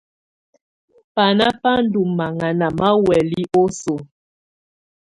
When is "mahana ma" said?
2.17-2.87